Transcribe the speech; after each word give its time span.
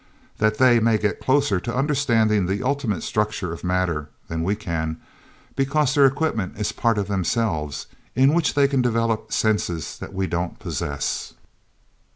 That 0.39 0.57
they 0.57 0.79
may 0.79 0.97
get 0.97 1.19
closer 1.21 1.59
to 1.59 1.75
understanding 1.75 2.47
the 2.47 2.63
ultimate 2.63 3.03
structure 3.03 3.53
of 3.53 3.63
matter 3.63 4.09
than 4.29 4.41
we 4.41 4.55
can, 4.55 4.99
because 5.55 5.93
their 5.93 6.07
equipment 6.07 6.57
is 6.57 6.71
part 6.71 6.97
of 6.97 7.07
themselves, 7.07 7.85
in 8.15 8.33
which 8.33 8.55
they 8.55 8.67
can 8.67 8.81
develop 8.81 9.31
senses 9.31 9.99
that 9.99 10.11
we 10.15 10.25
don't 10.25 10.57
possess... 10.57 11.35